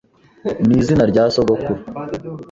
n 0.67 0.69
izina 0.79 1.03
rya 1.11 1.23
sogokuru 1.33 1.81